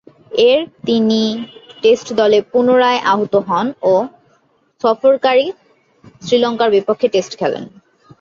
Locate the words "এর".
0.49-0.59